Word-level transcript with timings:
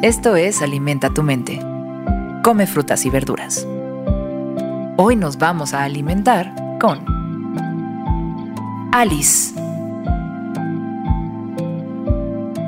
Esto 0.00 0.36
es 0.36 0.62
Alimenta 0.62 1.10
tu 1.10 1.24
mente. 1.24 1.60
Come 2.44 2.68
frutas 2.68 3.04
y 3.04 3.10
verduras. 3.10 3.66
Hoy 4.96 5.16
nos 5.16 5.38
vamos 5.38 5.74
a 5.74 5.82
alimentar 5.82 6.54
con 6.78 7.00
Alice. 8.92 9.52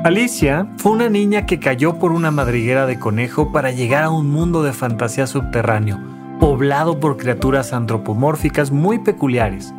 Alicia 0.03 0.67
fue 0.75 0.91
una 0.91 1.07
niña 1.07 1.45
que 1.45 1.61
cayó 1.61 1.99
por 1.99 2.11
una 2.11 2.31
madriguera 2.31 2.85
de 2.85 2.99
conejo 2.99 3.53
para 3.53 3.71
llegar 3.71 4.03
a 4.03 4.09
un 4.09 4.29
mundo 4.29 4.61
de 4.61 4.73
fantasía 4.73 5.25
subterráneo, 5.25 6.01
poblado 6.37 6.99
por 6.99 7.15
criaturas 7.15 7.71
antropomórficas 7.71 8.71
muy 8.71 8.99
peculiares, 8.99 9.73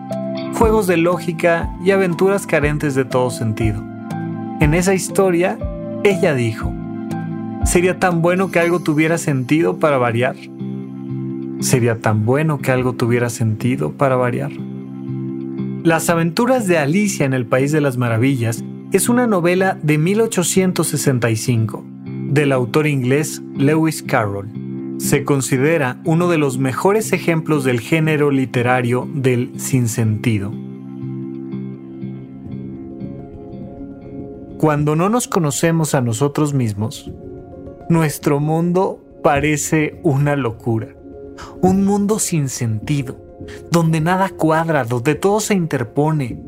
juegos 0.55 0.87
de 0.87 0.97
lógica 0.97 1.71
y 1.85 1.91
aventuras 1.91 2.47
carentes 2.47 2.95
de 2.95 3.05
todo 3.05 3.29
sentido. 3.29 3.85
En 4.61 4.73
esa 4.73 4.95
historia, 4.95 5.59
ella 6.03 6.33
dijo, 6.33 6.73
¿sería 7.65 7.99
tan 7.99 8.23
bueno 8.23 8.51
que 8.51 8.61
algo 8.61 8.81
tuviera 8.81 9.19
sentido 9.19 9.79
para 9.79 9.99
variar? 9.99 10.37
¿Sería 11.61 11.99
tan 12.01 12.25
bueno 12.25 12.59
que 12.59 12.73
algo 12.73 12.95
tuviera 12.95 13.31
sentido 13.31 13.93
para 13.93 14.17
variar? 14.17 14.53
Las 15.85 16.11
aventuras 16.11 16.67
de 16.67 16.79
Alicia 16.79 17.27
en 17.27 17.35
el 17.35 17.47
País 17.47 17.73
de 17.73 17.81
las 17.81 17.97
Maravillas 17.97 18.63
es 18.93 19.09
una 19.09 19.27
novela 19.27 19.79
de 19.83 19.99
1865 19.99 21.85
del 22.29 22.53
autor 22.53 22.87
inglés 22.87 23.43
Lewis 23.57 24.03
Carroll. 24.03 24.49
Se 24.99 25.25
considera 25.25 26.01
uno 26.05 26.29
de 26.29 26.39
los 26.39 26.59
mejores 26.59 27.13
ejemplos 27.13 27.65
del 27.65 27.81
género 27.81 28.31
literario 28.31 29.09
del 29.13 29.59
sinsentido. 29.59 30.53
Cuando 34.59 34.95
no 34.95 35.09
nos 35.09 35.27
conocemos 35.27 35.97
a 35.97 36.01
nosotros 36.01 36.55
mismos, 36.55 37.11
nuestro 37.93 38.41
mundo 38.41 39.05
parece 39.23 40.01
una 40.03 40.35
locura. 40.35 40.89
Un 41.61 41.85
mundo 41.85 42.19
sin 42.19 42.49
sentido, 42.49 43.19
donde 43.71 44.01
nada 44.01 44.31
cuadra, 44.31 44.85
donde 44.85 45.15
todo 45.15 45.41
se 45.41 45.55
interpone, 45.55 46.41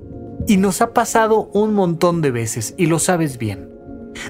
y 0.49 0.57
nos 0.57 0.81
ha 0.81 0.95
pasado 0.95 1.51
un 1.53 1.75
montón 1.75 2.23
de 2.23 2.31
veces, 2.31 2.75
y 2.79 2.87
lo 2.87 2.99
sabes 2.99 3.37
bien. 3.37 3.69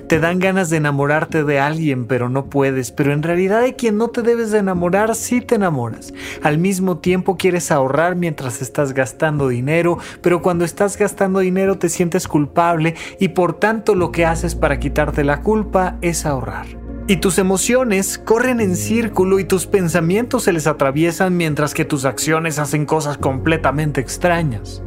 Te 0.09 0.19
dan 0.19 0.39
ganas 0.39 0.71
de 0.71 0.79
enamorarte 0.79 1.45
de 1.45 1.61
alguien, 1.61 2.07
pero 2.07 2.29
no 2.29 2.47
puedes, 2.47 2.91
pero 2.91 3.13
en 3.13 3.23
realidad 3.23 3.63
de 3.63 3.77
quien 3.77 3.97
no 3.97 4.09
te 4.09 4.23
debes 4.23 4.51
de 4.51 4.59
enamorar, 4.59 5.15
sí 5.15 5.41
te 5.41 5.55
enamoras. 5.55 6.13
Al 6.43 6.59
mismo 6.59 6.99
tiempo 6.99 7.37
quieres 7.37 7.71
ahorrar 7.71 8.17
mientras 8.17 8.61
estás 8.61 8.93
gastando 8.93 9.49
dinero, 9.49 9.99
pero 10.21 10.43
cuando 10.43 10.65
estás 10.65 10.97
gastando 10.97 11.41
dinero 11.41 11.79
te 11.79 11.91
sientes 11.91 12.27
culpable 12.27 12.95
y 13.21 13.29
por 13.29 13.55
tanto 13.55 13.95
lo 13.95 14.11
que 14.11 14.25
haces 14.25 14.55
para 14.55 14.79
quitarte 14.79 15.23
la 15.23 15.43
culpa 15.43 15.97
es 16.01 16.27
ahorrar. 16.27 16.84
Y 17.07 17.17
tus 17.19 17.39
emociones 17.39 18.17
corren 18.17 18.61
en 18.61 18.77
círculo 18.77 19.39
y 19.39 19.45
tus 19.45 19.67
pensamientos 19.67 20.45
se 20.45 20.55
les 20.55 20.67
atraviesan 20.67 21.37
mientras 21.37 21.75
que 21.75 21.85
tus 21.85 22.07
acciones 22.07 22.59
hacen 22.59 22.87
cosas 22.87 23.19
completamente 23.19 24.01
extrañas. 24.01 24.83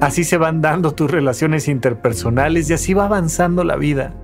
Así 0.00 0.24
se 0.24 0.36
van 0.36 0.60
dando 0.60 0.92
tus 0.92 1.10
relaciones 1.10 1.68
interpersonales 1.68 2.68
y 2.68 2.74
así 2.74 2.92
va 2.92 3.06
avanzando 3.06 3.64
la 3.64 3.76
vida. 3.76 4.14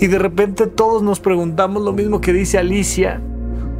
Y 0.00 0.08
de 0.08 0.18
repente 0.18 0.66
todos 0.66 1.04
nos 1.04 1.20
preguntamos 1.20 1.84
lo 1.84 1.92
mismo 1.92 2.20
que 2.20 2.32
dice 2.32 2.58
Alicia. 2.58 3.20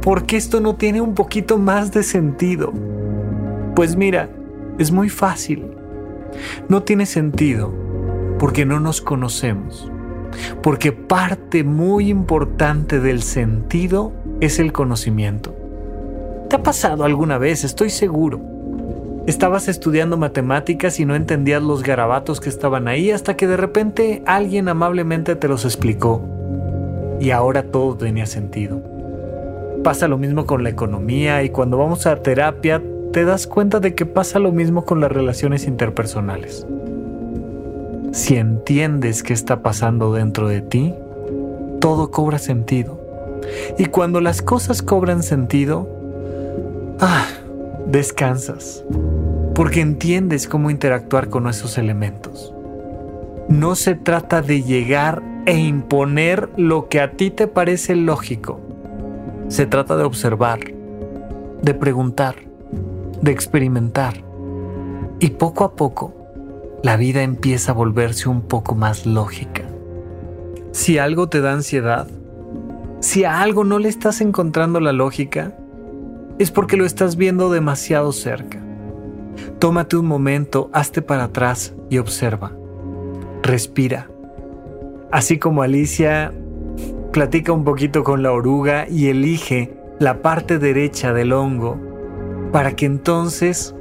¿Por 0.01 0.25
qué 0.25 0.37
esto 0.37 0.61
no 0.61 0.75
tiene 0.75 1.01
un 1.01 1.13
poquito 1.13 1.57
más 1.57 1.91
de 1.91 2.03
sentido? 2.03 2.71
Pues 3.75 3.97
mira, 3.97 4.29
es 4.79 4.91
muy 4.91 5.09
fácil. 5.09 5.65
No 6.69 6.83
tiene 6.83 7.05
sentido 7.05 7.73
porque 8.39 8.65
no 8.65 8.79
nos 8.79 9.01
conocemos. 9.01 9.90
Porque 10.61 10.91
parte 10.91 11.63
muy 11.63 12.09
importante 12.09 12.99
del 12.99 13.21
sentido 13.21 14.11
es 14.39 14.59
el 14.59 14.71
conocimiento. 14.73 15.55
¿Te 16.49 16.55
ha 16.55 16.63
pasado 16.63 17.03
alguna 17.03 17.37
vez? 17.37 17.63
Estoy 17.63 17.89
seguro 17.89 18.51
Estabas 19.27 19.67
estudiando 19.67 20.17
matemáticas 20.17 20.99
y 20.99 21.05
no 21.05 21.13
entendías 21.13 21.61
los 21.61 21.83
garabatos 21.83 22.41
que 22.41 22.49
estaban 22.49 22.87
ahí 22.87 23.11
hasta 23.11 23.37
que 23.37 23.45
de 23.45 23.55
repente 23.55 24.23
alguien 24.25 24.67
amablemente 24.67 25.35
te 25.35 25.47
los 25.47 25.63
explicó. 25.63 26.23
Y 27.19 27.29
ahora 27.29 27.61
todo 27.61 27.95
tenía 27.95 28.25
sentido. 28.25 28.81
Pasa 29.83 30.07
lo 30.07 30.17
mismo 30.17 30.47
con 30.47 30.63
la 30.63 30.69
economía 30.69 31.43
y 31.43 31.49
cuando 31.49 31.77
vamos 31.77 32.07
a 32.07 32.15
terapia 32.15 32.81
te 33.13 33.23
das 33.23 33.45
cuenta 33.45 33.79
de 33.79 33.93
que 33.93 34.07
pasa 34.07 34.39
lo 34.39 34.51
mismo 34.51 34.85
con 34.85 34.99
las 34.99 35.11
relaciones 35.11 35.67
interpersonales. 35.67 36.65
Si 38.11 38.35
entiendes 38.35 39.23
qué 39.23 39.31
está 39.31 39.61
pasando 39.61 40.11
dentro 40.11 40.49
de 40.49 40.61
ti, 40.61 40.93
todo 41.79 42.11
cobra 42.11 42.39
sentido. 42.39 42.99
Y 43.77 43.85
cuando 43.85 44.19
las 44.19 44.41
cosas 44.41 44.81
cobran 44.81 45.23
sentido, 45.23 45.87
ah, 46.99 47.25
descansas, 47.87 48.83
porque 49.55 49.79
entiendes 49.79 50.47
cómo 50.47 50.69
interactuar 50.69 51.29
con 51.29 51.47
esos 51.47 51.77
elementos. 51.77 52.53
No 53.47 53.75
se 53.75 53.95
trata 53.95 54.41
de 54.41 54.61
llegar 54.61 55.23
e 55.45 55.57
imponer 55.57 56.49
lo 56.57 56.89
que 56.89 56.99
a 56.99 57.13
ti 57.13 57.31
te 57.31 57.47
parece 57.47 57.95
lógico. 57.95 58.59
Se 59.47 59.65
trata 59.65 59.95
de 59.95 60.03
observar, 60.03 60.59
de 61.61 61.73
preguntar, 61.73 62.35
de 63.21 63.31
experimentar. 63.31 64.15
Y 65.19 65.31
poco 65.31 65.63
a 65.63 65.75
poco, 65.75 66.20
la 66.83 66.97
vida 66.97 67.21
empieza 67.21 67.71
a 67.71 67.75
volverse 67.75 68.27
un 68.27 68.41
poco 68.41 68.75
más 68.75 69.05
lógica. 69.05 69.63
Si 70.71 70.97
algo 70.97 71.29
te 71.29 71.41
da 71.41 71.53
ansiedad, 71.53 72.07
si 72.99 73.23
a 73.23 73.41
algo 73.41 73.63
no 73.63 73.77
le 73.77 73.89
estás 73.89 74.21
encontrando 74.21 74.79
la 74.79 74.91
lógica, 74.91 75.55
es 76.39 76.49
porque 76.49 76.77
lo 76.77 76.85
estás 76.85 77.17
viendo 77.17 77.51
demasiado 77.51 78.11
cerca. 78.11 78.63
Tómate 79.59 79.97
un 79.97 80.07
momento, 80.07 80.69
hazte 80.73 81.01
para 81.01 81.25
atrás 81.25 81.75
y 81.89 81.99
observa. 81.99 82.51
Respira. 83.43 84.09
Así 85.11 85.37
como 85.37 85.61
Alicia 85.61 86.33
platica 87.11 87.51
un 87.51 87.63
poquito 87.63 88.03
con 88.03 88.23
la 88.23 88.31
oruga 88.31 88.87
y 88.89 89.07
elige 89.07 89.77
la 89.99 90.21
parte 90.21 90.57
derecha 90.57 91.13
del 91.13 91.33
hongo 91.33 91.77
para 92.51 92.75
que 92.75 92.85
entonces 92.85 93.75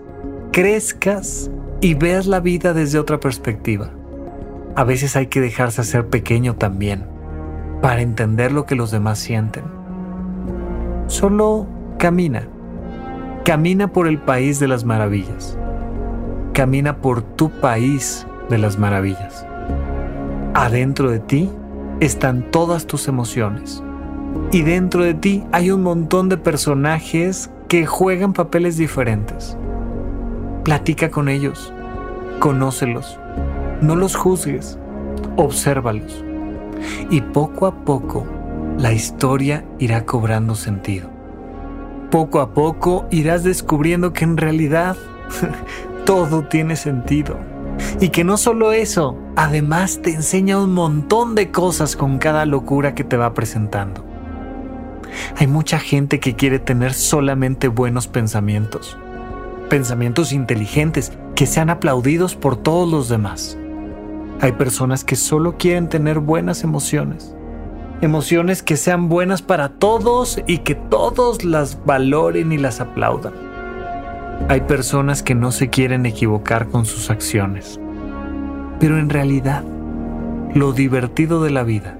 crezcas 0.52 1.50
y 1.80 1.94
veas 1.94 2.26
la 2.26 2.40
vida 2.40 2.74
desde 2.74 2.98
otra 2.98 3.20
perspectiva. 3.20 3.90
A 4.76 4.84
veces 4.84 5.16
hay 5.16 5.26
que 5.26 5.40
dejarse 5.40 5.80
hacer 5.80 6.08
pequeño 6.08 6.56
también 6.56 7.06
para 7.80 8.02
entender 8.02 8.52
lo 8.52 8.66
que 8.66 8.74
los 8.74 8.90
demás 8.90 9.18
sienten. 9.18 9.64
Solo 11.06 11.66
Camina. 11.98 12.48
Camina 13.44 13.92
por 13.92 14.06
el 14.06 14.18
país 14.18 14.60
de 14.60 14.68
las 14.68 14.84
maravillas. 14.84 15.58
Camina 16.52 16.98
por 16.98 17.22
tu 17.22 17.50
país 17.50 18.26
de 18.48 18.58
las 18.58 18.78
maravillas. 18.78 19.46
Adentro 20.54 21.10
de 21.10 21.20
ti 21.20 21.50
están 22.00 22.50
todas 22.50 22.86
tus 22.86 23.08
emociones. 23.08 23.82
Y 24.52 24.62
dentro 24.62 25.04
de 25.04 25.14
ti 25.14 25.44
hay 25.52 25.70
un 25.70 25.82
montón 25.82 26.28
de 26.28 26.36
personajes 26.36 27.50
que 27.68 27.86
juegan 27.86 28.32
papeles 28.32 28.76
diferentes. 28.76 29.56
Platica 30.64 31.10
con 31.10 31.28
ellos, 31.28 31.72
conócelos, 32.38 33.18
no 33.80 33.96
los 33.96 34.16
juzgues, 34.16 34.78
obsérvalos. 35.36 36.24
Y 37.10 37.20
poco 37.20 37.66
a 37.66 37.84
poco 37.84 38.26
la 38.78 38.92
historia 38.92 39.64
irá 39.78 40.06
cobrando 40.06 40.54
sentido 40.54 41.20
poco 42.10 42.40
a 42.40 42.52
poco 42.52 43.06
irás 43.10 43.44
descubriendo 43.44 44.12
que 44.12 44.24
en 44.24 44.36
realidad 44.36 44.96
todo 46.04 46.42
tiene 46.42 46.76
sentido. 46.76 47.38
Y 48.00 48.10
que 48.10 48.24
no 48.24 48.36
solo 48.36 48.72
eso, 48.72 49.16
además 49.36 50.00
te 50.02 50.12
enseña 50.12 50.58
un 50.58 50.74
montón 50.74 51.34
de 51.34 51.50
cosas 51.50 51.96
con 51.96 52.18
cada 52.18 52.44
locura 52.44 52.94
que 52.94 53.04
te 53.04 53.16
va 53.16 53.32
presentando. 53.32 54.04
Hay 55.36 55.46
mucha 55.46 55.78
gente 55.78 56.20
que 56.20 56.36
quiere 56.36 56.58
tener 56.58 56.92
solamente 56.92 57.68
buenos 57.68 58.06
pensamientos, 58.06 58.98
pensamientos 59.70 60.34
inteligentes 60.34 61.12
que 61.34 61.46
sean 61.46 61.70
aplaudidos 61.70 62.36
por 62.36 62.58
todos 62.58 62.90
los 62.90 63.08
demás. 63.08 63.56
Hay 64.42 64.52
personas 64.52 65.04
que 65.04 65.16
solo 65.16 65.56
quieren 65.56 65.88
tener 65.88 66.18
buenas 66.18 66.62
emociones 66.62 67.34
emociones 68.00 68.62
que 68.62 68.76
sean 68.76 69.08
buenas 69.08 69.42
para 69.42 69.68
todos 69.68 70.40
y 70.46 70.58
que 70.58 70.74
todos 70.74 71.44
las 71.44 71.84
valoren 71.84 72.52
y 72.52 72.58
las 72.58 72.80
aplaudan. 72.80 73.34
Hay 74.48 74.62
personas 74.62 75.22
que 75.22 75.34
no 75.34 75.52
se 75.52 75.68
quieren 75.68 76.06
equivocar 76.06 76.68
con 76.68 76.86
sus 76.86 77.10
acciones, 77.10 77.78
pero 78.78 78.98
en 78.98 79.10
realidad 79.10 79.64
lo 80.54 80.72
divertido 80.72 81.42
de 81.42 81.50
la 81.50 81.62
vida 81.62 81.98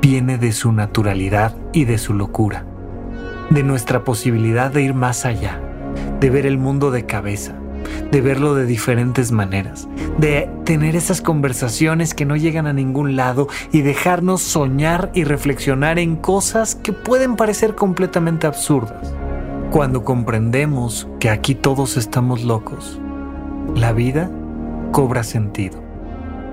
viene 0.00 0.38
de 0.38 0.52
su 0.52 0.72
naturalidad 0.72 1.56
y 1.72 1.84
de 1.86 1.98
su 1.98 2.14
locura, 2.14 2.64
de 3.50 3.64
nuestra 3.64 4.04
posibilidad 4.04 4.70
de 4.70 4.82
ir 4.82 4.94
más 4.94 5.26
allá, 5.26 5.60
de 6.20 6.30
ver 6.30 6.46
el 6.46 6.58
mundo 6.58 6.90
de 6.90 7.06
cabeza, 7.06 7.54
de 8.10 8.20
verlo 8.20 8.54
de 8.54 8.66
diferentes 8.66 9.32
maneras, 9.32 9.88
de 10.18 10.50
tener 10.64 10.96
esas 10.96 11.20
conversaciones 11.20 12.14
que 12.14 12.24
no 12.24 12.36
llegan 12.36 12.66
a 12.66 12.72
ningún 12.72 13.16
lado 13.16 13.48
y 13.72 13.82
dejarnos 13.82 14.42
soñar 14.42 15.10
y 15.14 15.24
reflexionar 15.24 15.98
en 15.98 16.16
cosas 16.16 16.74
que 16.74 16.92
pueden 16.92 17.36
parecer 17.36 17.74
completamente 17.74 18.46
absurdas. 18.46 19.14
Cuando 19.70 20.04
comprendemos 20.04 21.08
que 21.20 21.28
aquí 21.28 21.54
todos 21.54 21.96
estamos 21.96 22.44
locos, 22.44 23.00
la 23.74 23.92
vida 23.92 24.30
cobra 24.92 25.22
sentido, 25.22 25.82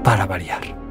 para 0.03 0.25
variar. 0.25 0.82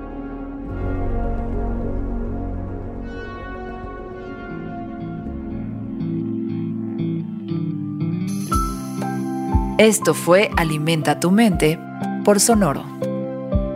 Esto 9.78 10.12
fue 10.12 10.50
Alimenta 10.58 11.18
tu 11.18 11.30
mente 11.30 11.78
por 12.24 12.40
Sonoro. 12.40 12.84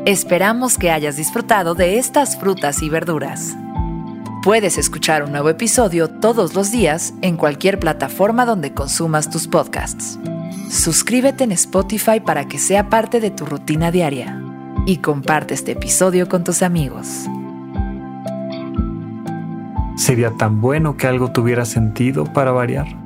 Esperamos 0.04 0.76
que 0.76 0.90
hayas 0.90 1.16
disfrutado 1.16 1.74
de 1.74 1.98
estas 1.98 2.38
frutas 2.38 2.82
y 2.82 2.90
verduras. 2.90 3.56
Puedes 4.42 4.76
escuchar 4.76 5.24
un 5.24 5.32
nuevo 5.32 5.48
episodio 5.48 6.08
todos 6.08 6.54
los 6.54 6.70
días 6.70 7.14
en 7.22 7.36
cualquier 7.38 7.80
plataforma 7.80 8.44
donde 8.44 8.74
consumas 8.74 9.30
tus 9.30 9.48
podcasts. 9.48 10.18
Suscríbete 10.70 11.44
en 11.44 11.52
Spotify 11.52 12.20
para 12.20 12.46
que 12.46 12.58
sea 12.58 12.90
parte 12.90 13.18
de 13.18 13.30
tu 13.30 13.46
rutina 13.46 13.90
diaria 13.90 14.40
y 14.84 14.98
comparte 14.98 15.54
este 15.54 15.72
episodio 15.72 16.28
con 16.28 16.44
tus 16.44 16.62
amigos. 16.62 17.26
¿Sería 19.96 20.30
tan 20.32 20.60
bueno 20.60 20.98
que 20.98 21.06
algo 21.06 21.32
tuviera 21.32 21.64
sentido 21.64 22.24
para 22.24 22.52
variar? 22.52 23.05